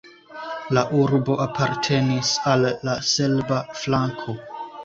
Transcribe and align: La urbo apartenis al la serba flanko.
La 0.77 0.83
urbo 1.01 1.35
apartenis 1.45 2.33
al 2.53 2.67
la 2.89 2.97
serba 3.13 3.63
flanko. 3.83 4.39